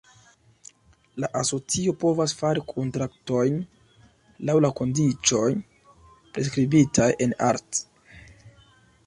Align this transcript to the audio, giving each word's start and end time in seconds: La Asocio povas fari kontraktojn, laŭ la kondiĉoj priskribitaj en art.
La 1.23 1.27
Asocio 1.41 1.93
povas 2.03 2.33
fari 2.39 2.63
kontraktojn, 2.71 3.59
laŭ 4.51 4.57
la 4.67 4.73
kondiĉoj 4.81 5.45
priskribitaj 6.39 7.11
en 7.29 7.39
art. 7.53 7.85